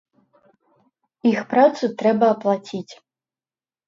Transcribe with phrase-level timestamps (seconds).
[1.31, 2.93] Іх працу трэба аплаціць.